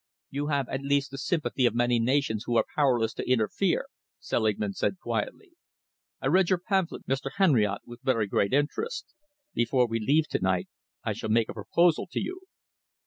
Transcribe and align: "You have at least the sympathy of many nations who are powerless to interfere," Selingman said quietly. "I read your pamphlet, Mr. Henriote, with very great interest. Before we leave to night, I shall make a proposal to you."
"You 0.31 0.47
have 0.47 0.67
at 0.67 0.81
least 0.81 1.11
the 1.11 1.19
sympathy 1.19 1.67
of 1.67 1.75
many 1.75 1.99
nations 1.99 2.45
who 2.47 2.55
are 2.57 2.65
powerless 2.75 3.13
to 3.13 3.29
interfere," 3.29 3.85
Selingman 4.19 4.73
said 4.73 4.97
quietly. 4.99 5.51
"I 6.19 6.25
read 6.25 6.49
your 6.49 6.57
pamphlet, 6.57 7.05
Mr. 7.05 7.33
Henriote, 7.37 7.85
with 7.85 8.01
very 8.01 8.25
great 8.25 8.51
interest. 8.51 9.13
Before 9.53 9.85
we 9.87 9.99
leave 9.99 10.27
to 10.29 10.39
night, 10.41 10.67
I 11.03 11.13
shall 11.13 11.29
make 11.29 11.49
a 11.49 11.53
proposal 11.53 12.07
to 12.13 12.19
you." 12.19 12.41